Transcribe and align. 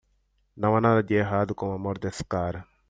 Não 0.57 0.75
há 0.75 0.81
nada 0.81 1.03
de 1.03 1.13
errado 1.13 1.53
com 1.53 1.69
o 1.69 1.73
amor 1.73 1.99
desse 1.99 2.25
cara. 2.25 2.67